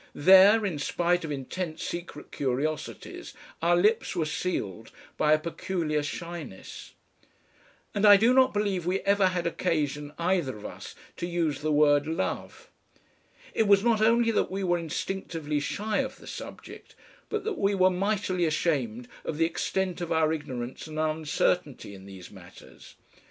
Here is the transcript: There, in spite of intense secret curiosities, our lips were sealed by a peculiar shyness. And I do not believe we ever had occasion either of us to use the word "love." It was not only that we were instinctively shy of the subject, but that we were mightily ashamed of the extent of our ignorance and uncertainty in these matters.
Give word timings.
There, 0.15 0.65
in 0.65 0.79
spite 0.79 1.23
of 1.23 1.31
intense 1.31 1.83
secret 1.83 2.31
curiosities, 2.31 3.35
our 3.61 3.75
lips 3.77 4.15
were 4.15 4.25
sealed 4.25 4.91
by 5.15 5.31
a 5.33 5.37
peculiar 5.37 6.01
shyness. 6.01 6.93
And 7.93 8.03
I 8.03 8.17
do 8.17 8.33
not 8.33 8.51
believe 8.51 8.87
we 8.87 9.01
ever 9.01 9.27
had 9.27 9.45
occasion 9.45 10.11
either 10.17 10.57
of 10.57 10.65
us 10.65 10.95
to 11.17 11.27
use 11.27 11.61
the 11.61 11.71
word 11.71 12.07
"love." 12.07 12.71
It 13.53 13.67
was 13.67 13.83
not 13.83 14.01
only 14.01 14.31
that 14.31 14.49
we 14.49 14.63
were 14.63 14.79
instinctively 14.79 15.59
shy 15.59 15.99
of 15.99 16.17
the 16.17 16.25
subject, 16.25 16.95
but 17.29 17.43
that 17.43 17.59
we 17.59 17.75
were 17.75 17.91
mightily 17.91 18.45
ashamed 18.45 19.07
of 19.23 19.37
the 19.37 19.45
extent 19.45 20.01
of 20.01 20.11
our 20.11 20.33
ignorance 20.33 20.87
and 20.87 20.97
uncertainty 20.97 21.93
in 21.93 22.07
these 22.07 22.31
matters. 22.31 22.95